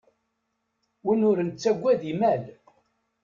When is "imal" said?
2.11-2.43